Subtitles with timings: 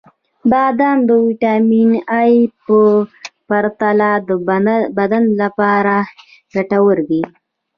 [0.51, 2.33] •بادام د ویټامین ای
[2.65, 2.77] په
[3.47, 4.29] پرتله د
[4.97, 5.95] بدن لپاره
[6.55, 7.21] ګټور دي.